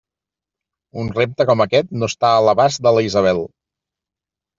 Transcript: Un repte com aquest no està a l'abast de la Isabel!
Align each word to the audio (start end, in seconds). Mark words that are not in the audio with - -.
Un 1.01 1.11
repte 1.17 1.45
com 1.49 1.61
aquest 1.65 1.91
no 2.03 2.09
està 2.11 2.31
a 2.37 2.39
l'abast 2.47 2.81
de 2.87 2.95
la 2.97 3.05
Isabel! 3.09 3.43